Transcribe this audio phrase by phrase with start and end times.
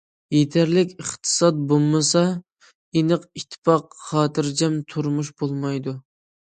[0.35, 2.25] يېتەرلىك ئىقتىساد بولمىسا،
[2.97, 6.01] ئىناق، ئىتتىپاق، خاتىرجەم تۇرمۇش بولمايدۇ.